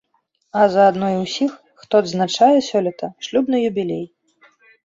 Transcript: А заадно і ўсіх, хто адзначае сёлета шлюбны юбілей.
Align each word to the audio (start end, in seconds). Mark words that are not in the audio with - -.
А 0.61 0.63
заадно 0.75 1.09
і 1.15 1.19
ўсіх, 1.25 1.51
хто 1.83 1.93
адзначае 2.05 2.57
сёлета 2.71 3.11
шлюбны 3.29 3.57
юбілей. 3.71 4.05